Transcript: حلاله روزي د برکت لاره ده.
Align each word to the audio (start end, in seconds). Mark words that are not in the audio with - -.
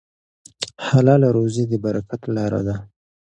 حلاله 0.87 1.29
روزي 1.37 1.63
د 1.67 1.73
برکت 1.83 2.21
لاره 2.35 2.61
ده. 2.67 2.75